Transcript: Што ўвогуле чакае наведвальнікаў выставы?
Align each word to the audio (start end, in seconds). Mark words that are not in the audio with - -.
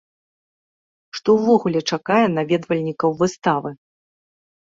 Што 1.17 1.29
ўвогуле 1.39 1.79
чакае 1.97 2.23
наведвальнікаў 2.37 3.09
выставы? 3.19 3.69